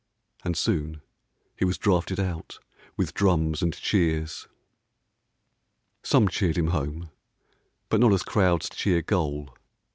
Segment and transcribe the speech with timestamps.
[0.43, 1.03] And soon,
[1.55, 2.57] he was drafted out
[2.97, 4.47] with drums and cheers.
[6.01, 7.11] Some cheered him home,
[7.87, 9.53] but not as crowds cheer Goal.